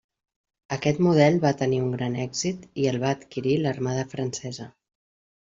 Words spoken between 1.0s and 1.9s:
model va tenir